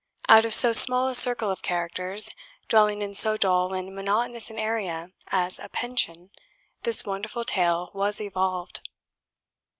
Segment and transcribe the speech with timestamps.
[0.27, 2.31] Out of so small a circle of characters,
[2.67, 6.31] dwelling in so dull and monotonous an area as a "pension,"
[6.81, 8.89] this wonderful tale was evolved!